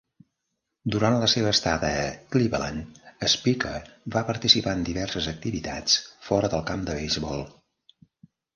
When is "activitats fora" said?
5.35-6.53